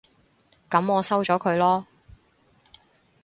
[0.67, 1.85] 噉我收咗佢囉